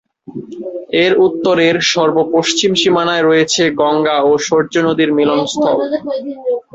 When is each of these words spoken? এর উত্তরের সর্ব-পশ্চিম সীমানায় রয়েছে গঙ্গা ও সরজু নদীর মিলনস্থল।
এর 1.03 1.13
উত্তরের 1.27 1.75
সর্ব-পশ্চিম 1.91 2.71
সীমানায় 2.75 3.23
রয়েছে 3.23 3.63
গঙ্গা 3.79 4.17
ও 4.21 4.41
সরজু 4.47 4.79
নদীর 4.87 5.09
মিলনস্থল। 5.17 5.77